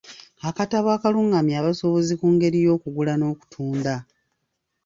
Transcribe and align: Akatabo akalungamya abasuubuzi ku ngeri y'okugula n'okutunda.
Akatabo 0.49 0.87
akalungamya 0.97 1.55
abasuubuzi 1.57 2.13
ku 2.19 2.27
ngeri 2.33 2.57
y'okugula 2.65 3.13
n'okutunda. 3.17 3.95